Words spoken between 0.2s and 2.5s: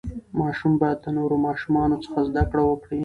ماشوم باید د نورو ماشومانو څخه زده